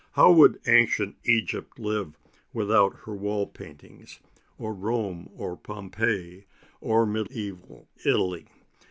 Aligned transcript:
How 0.13 0.31
would 0.31 0.59
ancient 0.65 1.15
Egypt 1.25 1.77
live 1.77 2.17
without 2.53 3.01
her 3.05 3.13
wall 3.13 3.45
paintings 3.45 4.19
or 4.57 4.73
Rome, 4.73 5.29
or 5.37 5.55
Pompeii, 5.55 6.45
or 6.81 7.05
Mediæval 7.05 7.85
Italy? 8.03 8.47